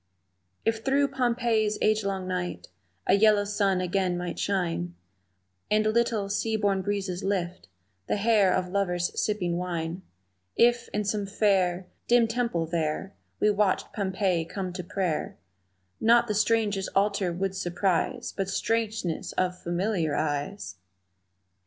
If 0.65 0.83
through 0.83 1.09
Pompeii's 1.09 1.77
agelong 1.79 2.27
night 2.27 2.69
A 3.05 3.13
yellow 3.13 3.43
sun 3.43 3.81
again 3.81 4.17
might 4.17 4.39
shine, 4.39 4.95
And 5.69 5.85
little, 5.85 6.27
sea 6.27 6.55
born 6.57 6.81
breezes 6.81 7.23
lift 7.23 7.67
The 8.07 8.15
hair 8.17 8.51
of 8.51 8.67
lovers 8.69 9.11
sipping 9.21 9.57
wine, 9.57 10.01
If, 10.55 10.89
in 10.91 11.05
some 11.05 11.27
fair, 11.27 11.85
Dim 12.07 12.27
temple 12.27 12.65
there, 12.65 13.13
We 13.39 13.51
watched 13.51 13.93
Pompeii 13.93 14.43
come 14.45 14.73
to 14.73 14.83
prayer 14.83 15.37
Not 15.99 16.27
the 16.27 16.33
strange 16.33 16.79
altar 16.95 17.31
would 17.31 17.55
surprise 17.55 18.33
But 18.35 18.49
strangeness 18.49 19.33
of 19.33 19.55
familiar 19.61 20.15
eyes! 20.15 20.77